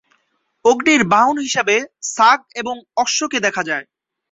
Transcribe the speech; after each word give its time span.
অগ্নির 0.65 1.01
বাহন 1.03 1.37
হিসেবে 1.37 1.75
ছাগ 2.07 2.39
এবং 2.55 2.75
অশ্বকে 2.97 3.37
দেখা 3.39 3.61
যায়। 3.63 3.85